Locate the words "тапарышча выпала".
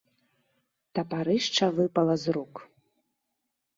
0.99-2.15